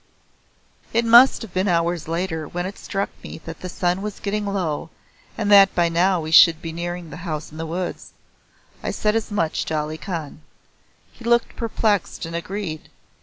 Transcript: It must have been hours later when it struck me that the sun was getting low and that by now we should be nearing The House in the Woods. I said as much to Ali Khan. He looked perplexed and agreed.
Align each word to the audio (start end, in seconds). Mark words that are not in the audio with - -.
It 0.93 1.05
must 1.05 1.43
have 1.43 1.53
been 1.53 1.67
hours 1.67 2.07
later 2.07 2.47
when 2.47 2.65
it 2.65 2.79
struck 2.79 3.11
me 3.21 3.37
that 3.45 3.59
the 3.61 3.69
sun 3.69 4.01
was 4.01 4.19
getting 4.19 4.47
low 4.47 4.89
and 5.37 5.51
that 5.51 5.75
by 5.75 5.89
now 5.89 6.19
we 6.21 6.31
should 6.31 6.59
be 6.59 6.71
nearing 6.71 7.11
The 7.11 7.17
House 7.17 7.51
in 7.51 7.59
the 7.59 7.67
Woods. 7.67 8.13
I 8.81 8.89
said 8.89 9.15
as 9.15 9.29
much 9.29 9.63
to 9.65 9.77
Ali 9.77 9.99
Khan. 9.99 10.41
He 11.13 11.23
looked 11.23 11.55
perplexed 11.55 12.25
and 12.25 12.35
agreed. 12.35 12.89